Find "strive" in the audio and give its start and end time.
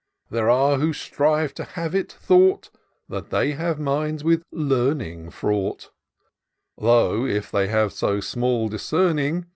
0.93-1.53